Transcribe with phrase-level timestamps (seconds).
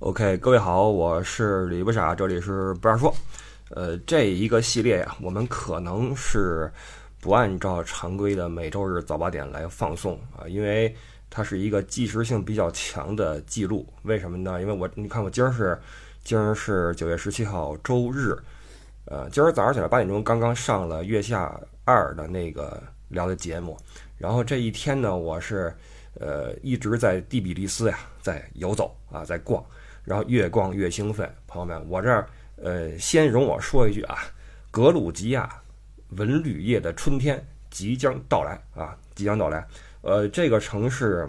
[0.00, 3.14] OK，各位好，我是李不傻，这里是不二说。
[3.70, 6.70] 呃，这一个系列呀，我们可能是
[7.18, 10.94] 不按照常规的每周日早八点来放送啊，因为
[11.30, 13.86] 它是一个即时性比较强的记录。
[14.02, 14.60] 为什么呢？
[14.60, 15.80] 因为我你看，我今儿是
[16.22, 18.36] 今儿是九月十七号周日，
[19.06, 23.74] 呃，今儿早上起来八点钟刚刚上了月下二的那个聊的节目，
[24.18, 25.74] 然后这一天呢，我是
[26.20, 29.64] 呃一直在第比利斯呀，在游走啊，在逛。
[30.06, 32.26] 然后越逛越兴奋，朋友们，我这儿
[32.62, 34.16] 呃，先容我说一句啊，
[34.70, 35.60] 格鲁吉亚
[36.10, 39.66] 文旅业的春天即将到来啊，即将到来。
[40.02, 41.28] 呃，这个城市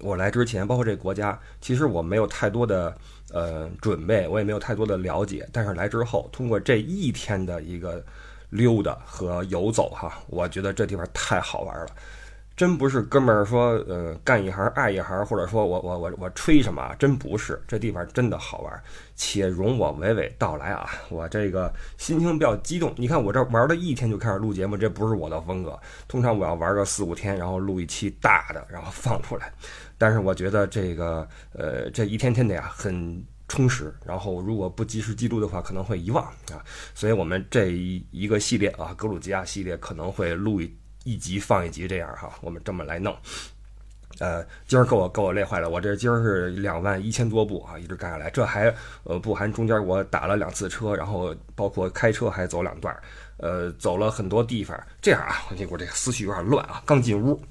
[0.00, 2.94] 我来之前，包括这个国家，其实我没有太多的
[3.32, 5.48] 呃准备，我也没有太多的了解。
[5.52, 8.04] 但是来之后，通过这一天的一个
[8.50, 11.86] 溜达和游走哈，我觉得这地方太好玩了。
[12.56, 16.94] 真不是哥们儿说，呃，干一行爱一行，或者说我我我我吹什么？
[17.00, 18.82] 真不是，这地方真的好玩。
[19.16, 20.88] 且容我娓娓道来啊！
[21.08, 22.94] 我这个心情比较激动。
[22.96, 25.76] 你看我这玩了一天就开始录节目，这不是我的风格。
[26.06, 29.52] 通常我要玩个四五天，然后录一期大的，然后放出来。
[29.98, 33.92] 但是我觉得这个，呃，这一天天的呀，很充实。
[34.04, 36.62] 然后如果不及时记录的话，可能会遗忘啊。
[36.94, 40.72] 所以我们这一一个系列啊，格鲁吉亚系列可能会录一。
[41.04, 43.16] 一集放一集这样哈，我们这么来弄。
[44.20, 52.96] 呃，今儿给我给我累坏了，我这今儿是两万一千多步啊，一直干下来，这还呃不含中间我打了两次车，然后包括开车还走两段，
[53.38, 54.80] 呃，走了很多地方。
[55.02, 57.42] 这样啊，我我这个思绪有点乱啊，刚进屋，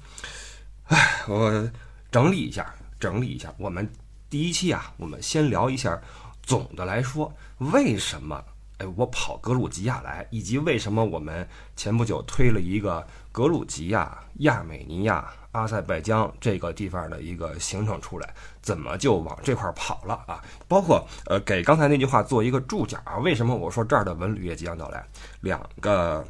[0.84, 1.70] 哎，我
[2.10, 3.52] 整理一下，整理一下。
[3.58, 3.86] 我们
[4.30, 6.00] 第一期啊，我们先聊一下，
[6.42, 8.42] 总的来说为什么。
[8.78, 20.42] 哎，我跑格鲁吉亚来，以及为什么我们前不久推了一个格鲁吉亚、亚美尼亚、阿塞拜疆这个地方的一个行程出来，怎么就往这块跑了啊？
[20.66, 23.16] 包括呃，给刚才那句话做一个注脚啊。
[23.18, 25.06] 为什么我说这儿的文旅业即将到来？
[25.42, 26.26] 两个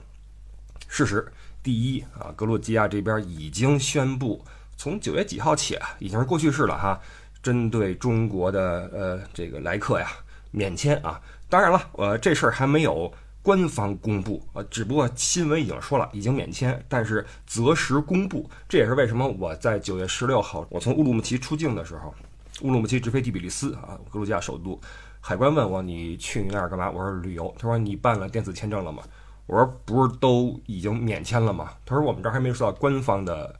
[0.86, 1.26] 事实：
[1.62, 4.44] 第一啊，格鲁吉亚这边已经宣布，
[4.76, 7.00] 从九月几号起啊，已经是过去式了哈，
[7.42, 10.08] 针对中国的呃这个来客呀，
[10.50, 11.18] 免签啊。
[11.48, 13.12] 当然了，呃，这事儿还没有
[13.42, 18.48] 官方公布，呃，只不过新闻已经说了，已经免签，但是择时公布。
[18.68, 22.14] 这也是为什么我在九月十六号，我从乌鲁木齐出境的时候，
[22.62, 24.80] 乌鲁木齐直飞第比利斯啊，格鲁吉亚首都，
[25.20, 26.90] 海关问我你去那儿干嘛？
[26.90, 27.54] 我说旅游。
[27.58, 29.02] 他说你办了电子签证了吗？
[29.46, 31.72] 我说不是都已经免签了吗？
[31.84, 33.54] 他说我们这儿还没收到官方的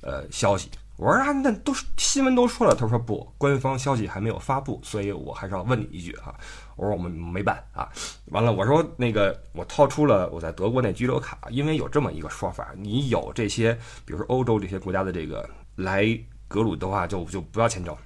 [0.00, 0.68] 呃消息。
[0.98, 2.74] 我说啊，那都新闻都说了。
[2.74, 6.34] 他说不，官方消息还没有发布，所以我还是要问你一句啊。
[6.74, 7.88] 我说我们没办啊。
[8.32, 13.72] 完了，我说那个我掏出了我在德国那居留卡，因为有这么一个说法，你有这些，
[14.04, 16.04] 比如说欧洲这些国家的这个来
[16.48, 17.96] 格鲁的话，就就不要签证。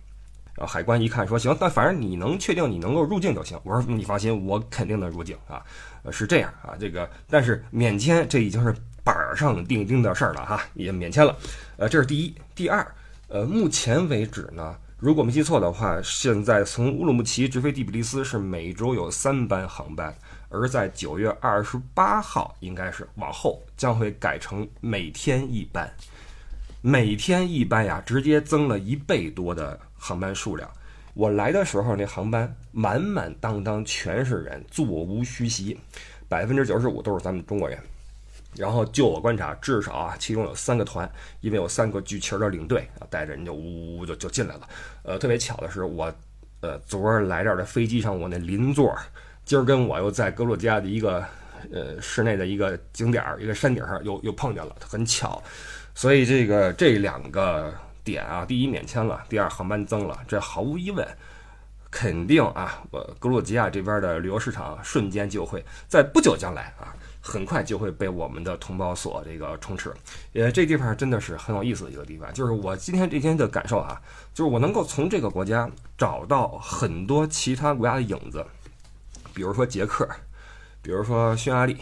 [0.54, 3.58] 然后海关一看说行，但反正你能确定你能够入境就行。
[3.64, 5.64] 我说你放心，我肯定能入境啊。
[6.10, 8.74] 是这样啊，这个但是免签这已经是。
[9.04, 11.36] 板上钉钉的事儿了哈，也免签了。
[11.76, 12.34] 呃，这是第一。
[12.54, 12.86] 第二，
[13.28, 20.14] 呃，目前为止呢，如果没记错的话，现在从乌鲁木齐直飞第比利斯是每周有三班航班，
[20.48, 25.92] 而在九月二十八号，应该是往后将会改成每天一班。
[26.80, 30.68] 每天一班呀，直接增了一倍多的航班数量。
[31.14, 35.78] 我来的时候那航班满满当当全是人，座无虚席，
[36.28, 37.78] 百分之九十五都是咱们中国人。
[38.56, 44.68] 然后就我观察，至少啊，其中有三个团，因为有三个举旗的领队啊，带着人就呜呜就就进来了。
[45.04, 46.12] 呃，特别巧的是，我
[46.60, 48.94] 呃昨儿来这儿的飞机上，我那邻座
[49.44, 51.24] 今儿跟我又在格鲁吉亚的一个
[51.72, 55.42] 呃室内的一个景点儿，一个山顶上又又碰见了，很巧。
[55.94, 57.72] 所以这个这两个
[58.04, 61.06] 点啊，第一免签了，第二航班增了，这毫无疑问，
[61.90, 66.94] 肯定啊，我格鲁吉亚这边的旅游市场瞬间就会在不久将来啊。
[67.24, 69.94] 很快就会被我们的同胞所这个充斥，
[70.32, 72.30] 呃，这地方真的是很有意思的一个地方。
[72.34, 74.02] 就是我今天这天的感受啊，
[74.34, 78.44] 就是我能够从这个国家找到很多其他国家的影子，
[79.32, 80.08] 比如说捷克，
[80.82, 81.76] 比如说匈牙利，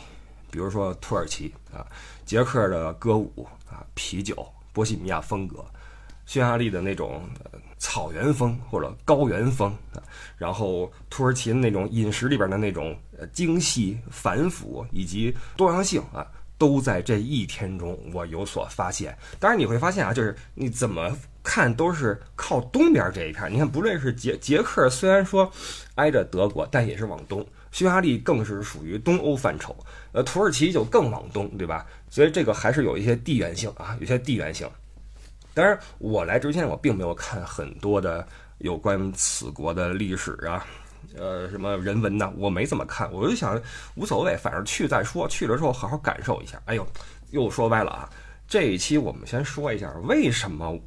[0.51, 1.87] 比如说土耳其啊，
[2.27, 5.65] 捷克的歌舞啊，啤酒，波西米亚风格，
[6.31, 7.21] 匈牙利的那种。
[7.83, 10.03] 草原风或者高原风啊，
[10.37, 12.95] 然后土耳其那种饮食里边的那种
[13.33, 16.25] 精细繁复以及多样性啊，
[16.59, 19.17] 都在这一天中我有所发现。
[19.39, 21.11] 当然你会发现啊，就是你怎么
[21.43, 23.51] 看都是靠东边这一片。
[23.51, 25.51] 你看，不论是捷捷克，虽然说
[25.95, 27.43] 挨着德国，但也是往东；
[27.73, 29.75] 匈牙利更是属于东欧范畴，
[30.13, 31.87] 呃，土耳其就更往东，对吧？
[32.11, 34.69] 所以这个还是有一些地缘性啊，有些地缘性。
[35.55, 38.27] 当然，我来之前我并没有看很多的
[38.59, 40.65] 有关此国的历史啊，
[41.17, 43.61] 呃，什么人文呐，我没怎么看，我就想
[43.95, 46.61] 无所谓，反正去再说，去了之后好好感受一下。
[46.67, 46.87] 哎呦，
[47.31, 48.09] 又说歪了啊！
[48.47, 50.79] 这一期我们先说一下为什么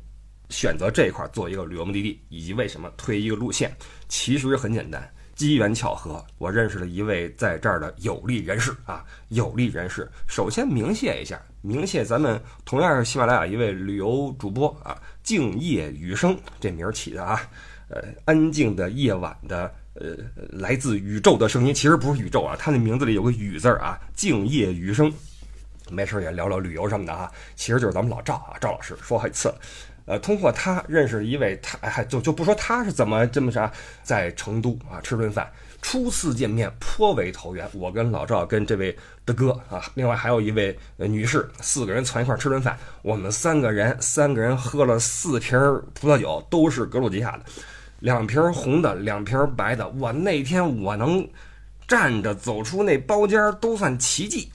[0.49, 3.75] 选择这一块做一个旅游目的地，以及为什么推一个路线。
[4.07, 5.09] 其实很简单。
[5.35, 10.07] 机缘巧合，我认识了一位在这儿的有利人士啊，有利人士。
[10.27, 17.41] 首先明谢一下，鸣谢咱们同样是喜马拉雅一位旅游主播啊，静夜雨声这名儿起的啊，
[17.87, 20.17] 呃，安静的夜晚的呃，
[20.49, 25.11] 来自宇宙的声音，其实不是宇宙啊，他那名字里有个雨字啊，静夜雨声。
[25.89, 29.53] 没事也聊聊旅游什么的啊，其实就是咱们老赵啊，赵老师说好几次。
[30.05, 33.71] 呃，通过他认识一位，他还就就不说他是怎么这么啥，
[34.03, 35.49] 在成都啊吃顿饭，
[35.83, 37.69] 初次见面颇为投缘。
[37.73, 42.75] 我跟老赵跟这位的哥啊，另外还有一位女士，四个人攒一块吃顿饭。
[43.03, 45.59] 我们三个人三个人喝了四瓶
[45.93, 47.43] 葡萄酒，都是格鲁吉亚的，
[47.99, 49.87] 两瓶红的，两瓶白的。
[49.89, 51.27] 我那天我能
[51.85, 54.49] 站着走出那包间都算奇迹。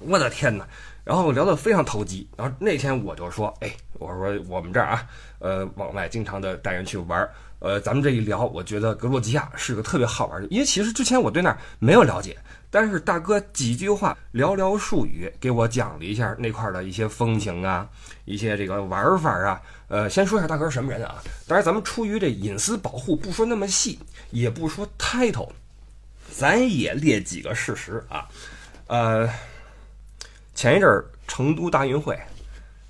[0.00, 0.66] 我的天哪！
[1.04, 5.06] 然后聊得非常投机，然后那天我就说，哎，我说我们这儿啊，
[5.38, 12.36] 呃，往外经常的带人去玩儿，呃，咱们这一聊，我觉得格鲁吉亚是个特别好玩的，因为其实之前我对那儿没有了解，
[12.70, 17.88] 但是大哥几句话寥寥数语给我讲了一下那块的一些风情啊，
[18.24, 21.16] 一些这个玩法啊，呃，先说一下大哥是什么人啊？
[21.46, 23.98] 当然咱们出于这隐私保护，不说那么细，
[24.30, 25.50] 也不说 title，
[26.30, 28.26] 咱也列几个事实啊，
[28.86, 29.28] 呃。
[30.54, 32.18] 前一阵儿成都大运会，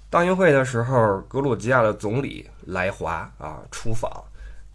[0.08, 4.10] 大运会的时候，格鲁吉亚的总理来华啊出访，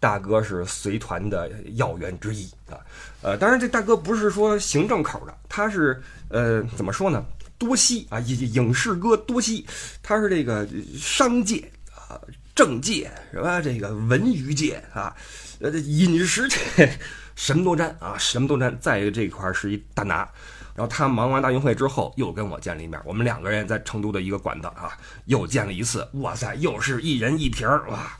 [0.04, 2.76] 大哥是随团的要员之一啊。
[3.22, 5.98] 呃，当然这大哥不是说行政口的，他是
[6.28, 7.24] 呃怎么说呢？
[7.56, 9.64] 多西啊，影影视哥多西，
[10.02, 10.68] 他是这个
[10.98, 11.56] 商界
[11.94, 12.20] 啊、
[12.54, 13.62] 政界是吧？
[13.62, 15.16] 这个文娱界啊，
[15.60, 16.98] 呃，饮食界
[17.34, 20.28] 什么都沾啊，什么都沾，在这块是一大拿。
[20.76, 23.00] 然后他忙完大运会之后，又跟我见了一面。
[23.04, 26.06] 我们两个人在成都的一个馆子啊，又见了一次。
[26.14, 28.18] 哇塞，又是一人一瓶儿哇！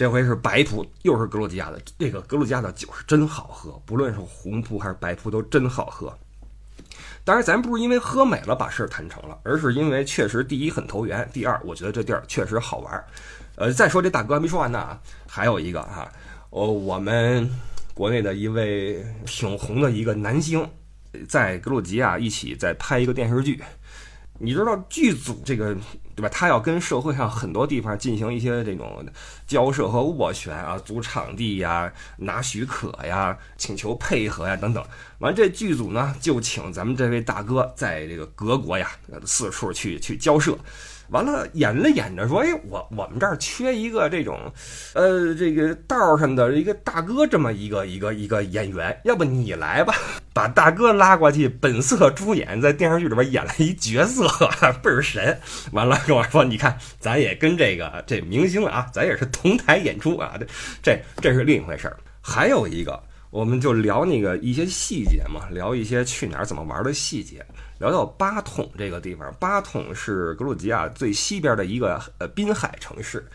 [0.00, 1.78] 这回是白葡，又是格鲁吉亚的。
[1.98, 6.10] 这个格鲁吉亚的酒是真好喝，不论是红葡还是白葡都真好喝。
[7.22, 13.04] 当然，咱不是因为喝美了把事儿谈成了，而是因为确实第一很投缘，第二我觉得这地儿确实好玩。
[13.56, 14.98] 呃，再说这大哥还没说完呢，
[15.28, 16.10] 还有一个哈，
[16.48, 17.46] 哦，我们
[17.92, 20.66] 国内的一位挺红的一个男星。
[21.28, 23.62] 在格鲁吉亚一起在拍一个电视剧，
[24.40, 25.76] 你知道剧组这个
[26.16, 26.28] 对吧？
[26.30, 29.04] 他要跟社会上很多地方进行一些这种
[29.46, 34.82] 交涉和斡旋啊，租场地呀、拿许可呀、请求配合呀等等。
[35.18, 38.90] 完，这剧组呢就请咱们这位大哥在这个各国呀
[39.24, 40.56] 四处去去交涉。
[41.10, 44.38] 完了，演着演着说：“哎，我我们这儿缺一个这种，
[44.94, 49.92] 呃，这个道上的一个大哥，这么一个一个一个演员，要不你来吧，
[50.32, 54.28] 把大哥拉过去，本色出演，在电视剧里边演了一角色，
[54.82, 55.38] 倍儿神。
[55.72, 60.46] 完了跟我说，你看，咱也跟这个这明星啊，咱也是同台演出啊，这
[60.82, 61.96] 这这是另一回事儿。
[62.20, 67.44] 还有一个，我们就聊那个一些细节嘛，聊一些去哪儿怎么玩的细节。”
[67.80, 73.26] 聊到巴统这个地方，巴统是格鲁吉亚最西边的一个呃滨海城市。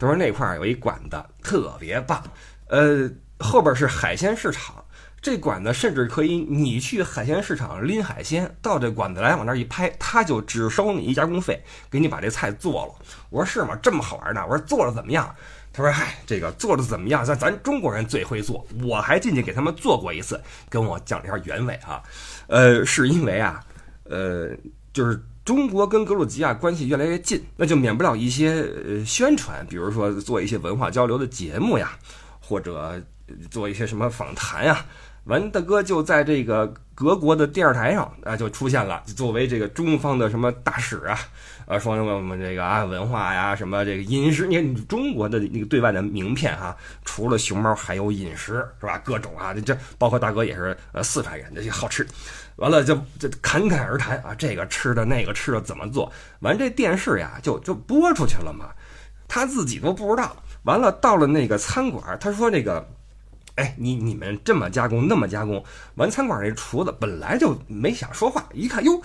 [0.00, 2.20] 他说那块儿有一馆子特别棒，
[2.66, 3.08] 呃，
[3.38, 4.84] 后边是海鲜市场。
[5.24, 12.92] 这馆子甚至可以，你去海鲜市场拎海鲜，到这馆子来往那一拍，他就只收你一加工费，给你把这菜做了。
[13.30, 13.74] 我说是吗？
[13.82, 14.44] 这么好玩呢？
[14.46, 15.34] 我说做的怎么样？
[15.72, 17.24] 他说嗨，这个做的怎么样？
[17.24, 20.38] 咱咱中国人最会做，我还进去给他们做过一次，
[20.68, 22.02] 跟我讲了一下原委啊。
[22.48, 23.64] 呃，是因为啊。
[24.04, 24.50] 呃，
[24.92, 31.98] 就是中国跟格鲁吉亚关系越来越近，那就免不了一些呃宣传，比如说做一些文化交流的节目呀，
[32.40, 33.02] 或者
[33.50, 34.84] 做一些什么访谈呀。
[35.24, 41.18] 完，大哥就在这个各国的电视台上啊，就出现了，作为这个中方的什么大使啊，
[41.66, 48.98] 啊，说什么我们这个啊文化呀，什么这个饮食，你看中国的那个对外的名片哈，除了熊猫还有饮食是吧？
[48.98, 52.06] 各种啊，这包括大哥也是呃四川人，这些好吃。
[52.56, 56.12] 完了就就侃侃而谈啊，这个吃的那个吃的怎么做？
[56.40, 58.66] 完这电视呀就就播出去了嘛，
[59.26, 60.36] 他自己都不知道。
[60.62, 62.86] 完了到了那个餐馆，他说那个，
[63.56, 65.62] 哎，你你们这么加工那么加工。
[65.94, 69.00] 完餐馆那厨子本来就没想说话，一看哟，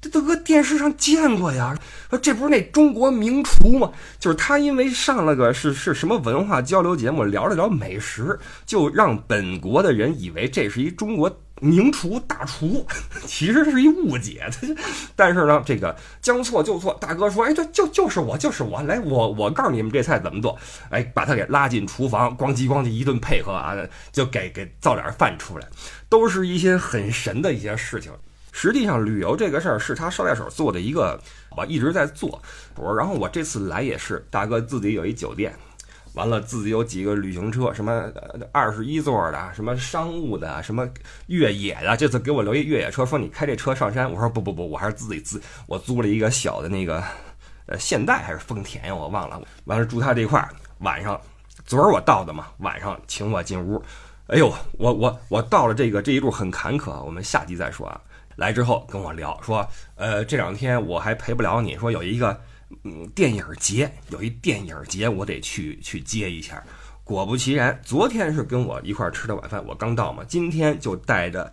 [0.00, 1.74] 这都搁电视上见过呀，
[2.10, 3.90] 说这不是那中国名厨吗？
[4.18, 11.40] 就是他因为上了个是是什么文化交流节目，聊了聊美食，就让本国的人以为这是一中国。
[11.64, 12.86] 名厨大厨，
[13.26, 14.46] 其实是一误解。
[15.16, 20.58] 但是呢，这个将错就错，大哥说：“哎，这就就是我，就是我，来，我我告诉你们这菜怎么做。”
[20.90, 23.74] 哎，把他给拉进厨房，咣叽咣叽一顿配合啊，
[24.12, 25.66] 就给给造点饭出来，
[26.08, 28.12] 都是一些很神的一些事情。
[28.52, 31.20] 实际上，旅游这个事儿是他捎带手做的一个，
[31.56, 32.40] 我一直在做。
[32.76, 35.52] 我然后我这次来也是，大哥自己有一酒店。
[36.14, 38.10] 完了，自己有几个旅行车，什么
[38.52, 40.88] 二十一座的，什么商务的，什么
[41.26, 41.96] 越野的。
[41.96, 44.10] 这次给我留一越野车，说你开这车上山。
[44.10, 47.02] 我说不不不，我还是自己自我租了一个小的那个，
[47.66, 49.42] 呃，现代还是丰田呀，我忘了。
[49.64, 51.20] 完了住他这块儿，晚上，
[51.66, 53.82] 昨儿我到的嘛，晚上请我进屋。
[54.28, 58.00] 哎呦，我我我到了这个这一路很坎坷，我们下集再说啊。
[58.36, 62.40] 来之后跟我聊说，呃，这两天我还陪不了你，说有一个。
[62.82, 66.62] 嗯，电影节有一电影节，我得去去接一下。
[67.04, 71.52] 果不其然，昨天是跟我一块吃的晚饭，我刚到嘛，今天就带着，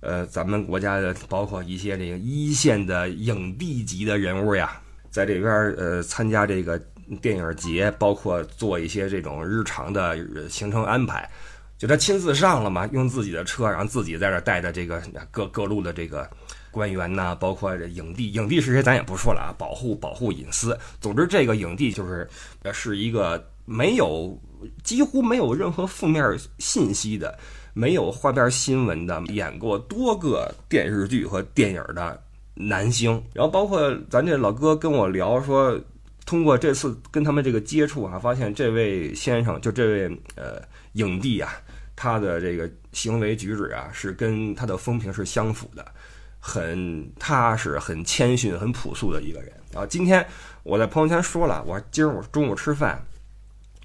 [0.00, 6.76] 呃，咱们国家的包括一些这个一线的影帝级的人物呀，在这边呃参加这个
[7.22, 11.30] 电影节，包括做一些这种日常的行程安排，
[11.78, 16.28] 就他亲自上了嘛，用自己的车，然后自己在这带着这个各各路的这个。
[16.70, 20.78] 官员呐，包括这影帝，影帝是谁咱也不说了啊，保护保护隐私。
[21.00, 22.28] 总之，这个影帝就是
[22.62, 24.38] 呃，是一个没有
[24.82, 27.38] 几乎没有任何负面信息的，
[27.74, 32.20] 没有花边新闻的，演过多个电视剧和电影的
[32.54, 33.22] 男星。
[33.32, 35.80] 然后，包括咱这老哥跟我聊说，
[36.26, 40.60] 通过这次跟他们这个接触啊，发现这位先生就这位呃
[40.92, 41.52] 影帝啊，
[41.96, 45.86] 他的这个行为举止啊，是跟他的风评是相符的。
[46.38, 49.84] 很踏实、很谦逊、很朴素的一个人啊！
[49.86, 50.24] 今天
[50.62, 53.04] 我在朋友圈说了，我今儿我中午吃饭，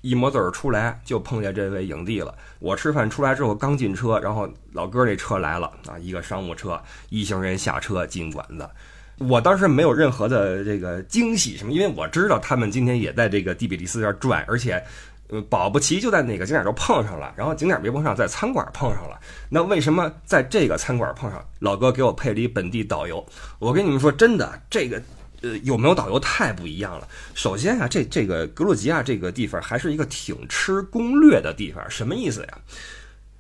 [0.02, 2.34] 一抹嘴儿出来就碰见这位影帝了。
[2.60, 8.70] 我吃饭出来之后刚进车，然后老哥这车来了啊，一个商务车，一行人下车进馆子。
[9.18, 14.84] 我当时没有任何的这个惊喜什么，因为我知道他们今天也在这个蒂比利斯这儿转，而且。
[15.42, 19.20] 保不齐就在哪个景点就碰上了，然后景点没碰上，在餐馆碰上了。
[19.50, 21.44] 那为什么在这个餐馆碰上？
[21.60, 23.26] 老哥给我配了一本地导游。
[23.60, 25.02] 我跟你们说，真的，这个
[25.42, 27.08] 呃有没有导游太不一样了。
[27.34, 31.84] 首先啊，这这个格鲁吉亚这个地方还是一个挺吃攻略的地方。
[31.90, 32.58] 什么意思呀？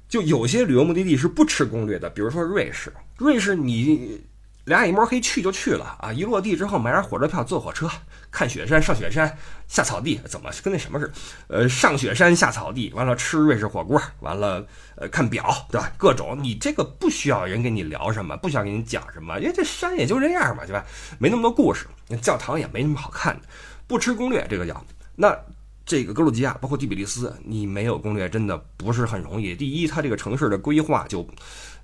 [0.07, 2.93] 就有些旅游目的地是不吃攻略的，比如说瑞士。
[3.17, 4.21] 瑞士你。
[4.65, 6.13] 俩眼一摸黑去就去了啊！
[6.13, 7.89] 一落地之后买点火车票坐火车
[8.31, 11.13] 看雪山上雪山下草地，怎么跟那什么似的？
[11.49, 14.65] 呃，上雪山下草地，完了吃瑞士火锅，完了
[14.95, 15.91] 呃看表，对吧？
[15.97, 20.85] 各种你这个不需要人跟你聊什么，不需要跟你讲什么，因为这山也就这样嘛，对吧？
[21.19, 21.85] 没那么多故事，
[22.21, 23.47] 教堂也没什么好看的，
[23.85, 24.81] 不吃攻略这个叫。
[25.17, 25.37] 那
[25.85, 29.53] 这个格鲁吉亚包括第比利斯，你没有攻略真的不是很容易。
[29.53, 31.27] 第一，它这个城市的规划就。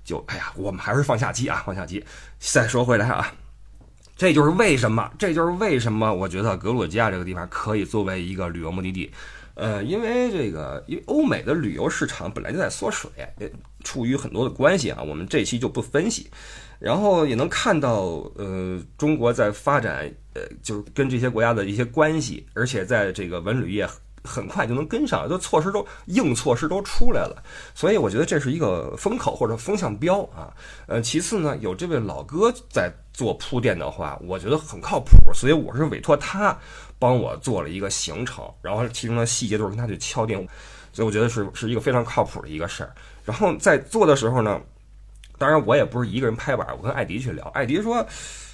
[0.04, 2.04] 就哎呀，我们还是放下机啊，放下机。
[2.38, 3.32] 再说回来啊，
[4.16, 9.10] 这就是为什么，这就是为什么我觉得格鲁吉亚这个地方可以作为一个旅游目的地。
[9.54, 13.10] 呃，因为这个，因为欧美的旅游市场本来就在缩水，
[13.84, 16.30] 处于很多的关系啊，我们这期就不分析。
[16.78, 18.04] 然后也能看到，
[18.36, 23.86] 呃，中国在发展，呃，就是跟这些国家的一些关系，而且在这个文旅业。
[24.22, 27.42] 很快就能跟上，就措施都硬措施都出来了，
[27.74, 30.52] 所以我觉得这是一个风口或者风向标啊。
[30.86, 36.56] 呃，其次呢，有这位老哥在做铺垫的话，我觉得很靠谱，所以我是委托他
[36.98, 40.36] 帮我做了一个行程，然后其中的细节都是跟他去敲定，
[40.92, 42.92] 所以我觉得是是一个非常靠谱的一个事儿。
[43.24, 44.60] 然后在做的时候呢，
[45.38, 48.06] 当然我也不是一个人拍板，我跟艾迪去聊，艾迪说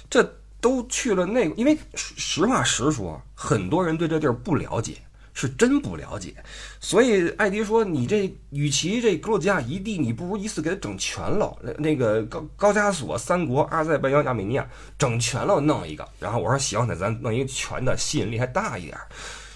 [0.09, 0.23] 这
[0.61, 4.95] 都去了那，因为实话实说，很多人对这地儿不了解。
[5.39, 6.33] 是真不了解，
[6.79, 11.55] 所以艾迪说：“你这与其这格鲁吉亚一地，你不如一次给它整全了。
[11.61, 14.67] 那那个高高加索三国，阿塞拜疆、亚美尼亚，
[14.97, 16.03] 整全了弄一个。
[16.19, 18.97] 然后我说行，那咱弄一个全的，吸引力还大一点。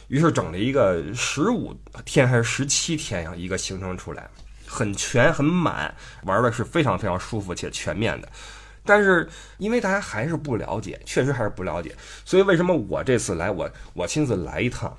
[0.07, 4.29] 于是整了一个十五天还是十七天呀，一个行程出来，
[4.67, 5.91] 很全很满，
[6.25, 8.29] 玩的是非常非常舒服且全面的。
[8.85, 14.95] 但是因为大家还是不了解，确实还是不了解，所以为什么我这次来，我我亲自来一趟。”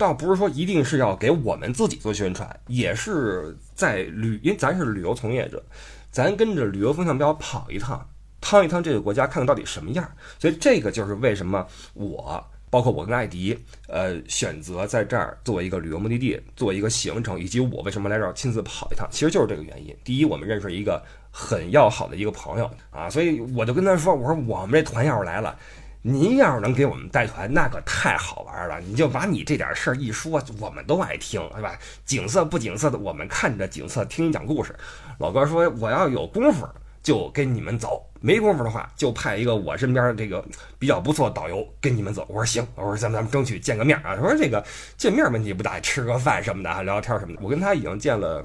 [0.00, 5.62] 倒不是说一定是要给我们自己做宣传，也是在旅，因为咱是旅游从业者，
[6.10, 8.08] 咱跟着旅游风向标跑一趟，
[8.40, 10.10] 趟一趟这个国家，看看到底什么样。
[10.38, 13.54] 所以这个就是为什么我，包括我跟艾迪，
[13.88, 19.94] 呃，选择在这儿做一个旅游目的地，做一个行程，以及我为什么来这儿亲自跑一趟，其实就是这个原因。
[20.02, 25.58] 第一，我们认识一个很要好的一个朋友啊，所以我就跟他说，我说我们这团要是来了。
[26.02, 28.80] 您要是能给我们带团，那可太好玩了。
[28.80, 31.78] 你就把你这点事儿一说，我们都爱听，是吧？
[32.06, 34.74] 景色不景色的，我们看着景色听你讲故事。
[35.18, 36.66] 老哥说，我要有功夫
[37.02, 40.42] 就跟你们走，没功夫的话就派一个我身边这个
[40.78, 42.24] 比较不错的导游跟你们走。
[42.30, 44.16] 我说行，我说咱们咱们争取见个面啊。
[44.16, 44.64] 他说这个
[44.96, 47.42] 见面问题不大，吃个饭什么的，聊聊天什么的。
[47.42, 48.42] 我跟他已经见了。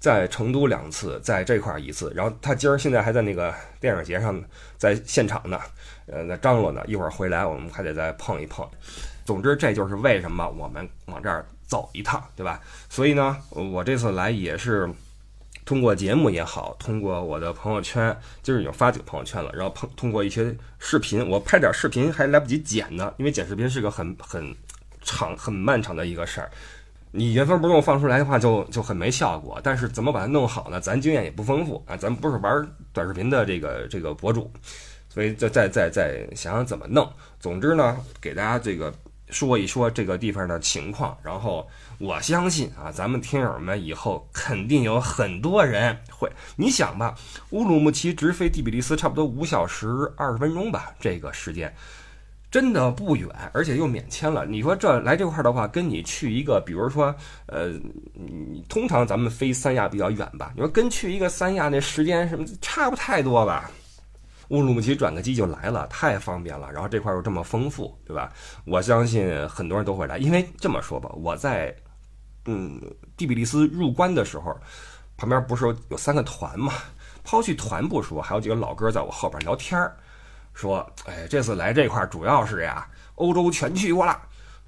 [0.00, 4.40] 在成都两次，在这块儿一次，然后他今儿现在还在那个电影节上，
[4.76, 5.58] 在现场呢，
[6.10, 8.66] 呃，在张罗呢，一会儿回来我们还得再碰一碰。
[9.24, 12.60] 总之，这就是为什么我们往这儿走一趟，对吧？
[12.88, 14.88] 所以呢，我这次来也是
[15.66, 24.56] 通过节目也好，通过我的朋友圈，今儿已经发几个朋友圈了，然后碰通过一些视频，我拍点视频还来不及剪呢，因为剪视频是个很很
[25.02, 26.50] 长、很漫长的一个事儿。
[27.10, 29.60] 你原封不动放出来的话，就就很没效果。
[29.62, 30.80] 但是怎么把它弄好呢？
[30.80, 34.50] 咱经验也不丰富啊，咱不是玩短视频的这个这个博主，
[35.08, 37.10] 所以再再再再想想怎么弄。
[37.40, 38.92] 总之呢，给大家这个
[39.30, 41.16] 说一说这个地方的情况。
[41.22, 46.30] 然后我相信啊，咱们听友们以后肯定有很多人会。
[46.56, 47.14] 你想吧，
[47.50, 51.74] 乌鲁木齐直飞第比利斯差不多五小时二十分钟吧，这个时间。
[52.50, 54.46] 真的不远，而且又免签了。
[54.46, 57.68] 你说这来这块儿的话，跟你去一个，比如说，呃，
[58.14, 60.50] 你通常咱们飞三亚比较远吧？
[60.54, 63.70] 你说跟去一个三亚那时间什么差不太多吧？
[64.48, 66.72] 乌鲁木齐转个机就来了，太方便了。
[66.72, 68.32] 然后这块又这么丰富，对吧？
[68.64, 71.74] 我相信很多人都会来，因为这么说吧，我在
[72.46, 72.80] 嗯
[73.16, 74.58] 第比利斯入关的时候，
[75.16, 76.72] 旁边不是有有三个团嘛？
[77.22, 79.94] 抛去团不说，还有几个老哥在我后边聊天儿。
[80.54, 84.18] 说，哎，这次来这块主要是呀，欧洲全去过了。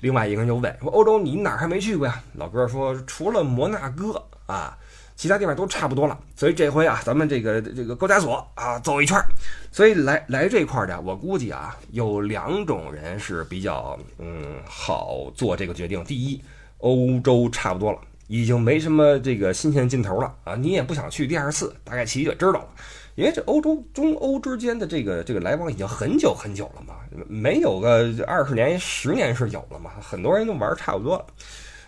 [0.00, 2.22] 另外一个人就问说，欧洲你哪儿还没去过呀？
[2.34, 4.78] 老哥说，除了摩纳哥啊，
[5.20, 6.18] 其他地方都差不多了。
[6.34, 9.22] 所以这回啊，咱们这个这个高加索啊，走一圈。
[9.70, 16.02] 所以来来这块的，我估计啊，有两种人是比较嗯好做这个决定。
[16.04, 16.42] 第一，
[16.78, 17.98] 欧洲差不多了，
[18.28, 22.68] 已经没什么这个新鲜劲头了啊，你也不想去第二次，大概其就知道了。
[23.16, 26.94] 因为这欧洲中欧之间的这个这个来往已经很久很久了嘛，
[27.28, 31.26] 没有个二十年十年是有了嘛，很多人都玩差不多了，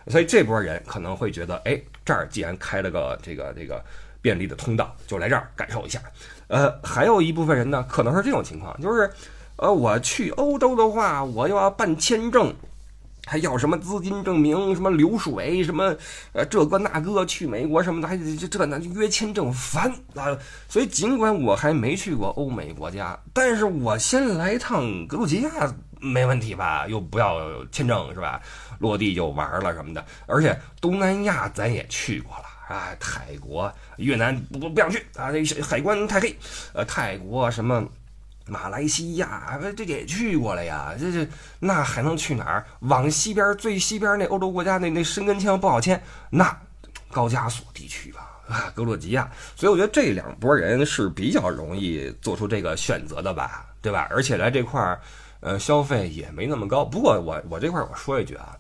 [0.09, 3.83] 所以这波人可能会觉得，哎，这儿既然开了个这个这个
[4.21, 6.01] 便利的通道，就来这儿感受一下。
[6.49, 9.11] 呃，还有一部分人呢，可能是这种情况，就是，
[9.57, 12.55] 呃，我去欧洲的话，我又要办签证。
[13.25, 14.75] 还要什么资金证明？
[14.75, 15.63] 什么流水？
[15.63, 15.95] 什么
[16.33, 17.25] 呃这个那个？
[17.25, 18.09] 去美国什么的？
[18.09, 20.37] 还这这那约签证烦啊！
[20.69, 26.87] 所以尽管我还没去过欧美国家，但是我先来趟格鲁吉亚没问题吧？
[26.89, 28.43] 又不要签证是吧？
[28.81, 30.05] 落地就玩了什么的。
[30.27, 36.37] 而且东南亚咱也去过了啊，泰国、越南不不不想去啊，这海关太黑。
[36.73, 37.89] 呃，泰国什么？
[38.45, 41.27] 马来西亚，这也去过了呀，这这
[41.61, 42.67] 那还能去哪儿？
[42.81, 46.61] 往西边最西边那欧洲国家那那申根签不好签，那
[47.13, 49.31] 高加索地区吧，啊，格鲁吉亚。
[49.55, 54.09] 所以我觉得这两拨人是比较容易做出这个选择的吧，对吧？
[54.11, 55.01] 而且来这块儿，
[55.43, 56.83] 呃，消费也没那么高。
[56.83, 58.57] 不过我我这块我说一句啊，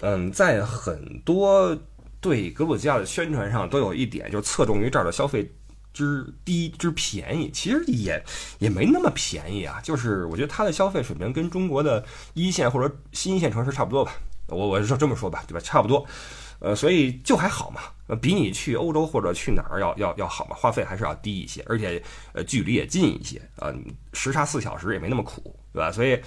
[0.00, 1.74] 嗯，在很多
[2.20, 5.50] 对格鲁吉亚的宣传上都有一点，就侧重于这儿的消费。
[5.94, 8.20] 之低之便宜，其实也
[8.58, 9.80] 也没那么便宜啊。
[9.80, 14.12] 就是我觉得它的消费水平跟中国的一线或者新一线城市差不多吧。
[14.48, 15.60] 我我是这么说吧，对吧？
[15.60, 16.04] 差不多，
[16.58, 17.82] 呃，所以就还好嘛。
[18.20, 23.72] 比你去欧洲或者去哪儿要要要好嘛，花费还是要低一些，而且呃距离也近一些，呃
[24.12, 25.92] 时差四小时也没那么苦，对吧？
[25.92, 26.18] 所以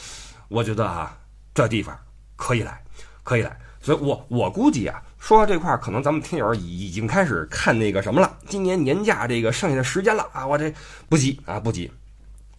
[0.49, 1.17] 我觉得啊，
[1.55, 1.97] 这地方
[2.35, 2.83] 可以来，
[3.23, 3.57] 可以来。
[3.81, 5.01] 所以我我估计啊。
[5.17, 8.37] 说到这块儿，可能咱们听友已已经开始看那个什么了。
[8.47, 10.71] 今年年假这个剩下的时间了啊，我这
[11.09, 11.91] 不急啊，不急。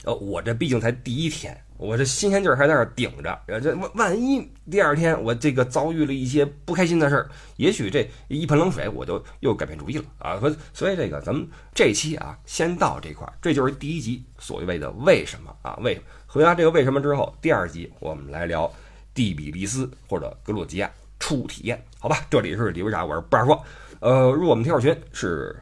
[0.05, 3.40] 呃，我这毕竟才第一天，我这新鲜劲儿还在那儿顶着。
[3.60, 10.38] 这万万一第二天我这个遭遇了一些不开心的事儿，也许这一盆冷水我就又改变主意了啊。
[10.38, 15.78] 所所以这个咱们这期啊，先到这块儿，这就是第一集所谓的为什么啊？
[15.82, 18.70] 为回答这个为什么之后，第二集我们来聊
[19.14, 20.90] 蒂比利斯或者格鲁吉亚。
[21.20, 23.60] 初体验，好吧，这里是李为啥，我是不二说，
[23.98, 25.60] 呃，入我们听友群是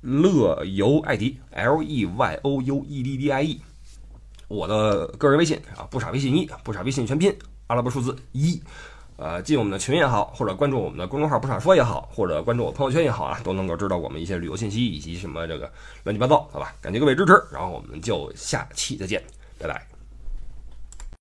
[0.00, 3.60] 乐游艾迪 L E Y O U E D D I E，
[4.48, 7.34] 我的个人微信啊，不傻微信一，不傻微信全拼
[7.66, 8.60] 阿拉伯数字一，
[9.16, 15.70] 呃，进我们的群也好，或者关注我们的公众号不傻说也好，或者关注我朋友圈也好啊，都能够知道我们一些旅游信息以及什么这个
[16.02, 19.22] 乱七八糟，好吧，感谢各位支持，然后我们就下期再见，
[19.58, 19.97] 拜拜。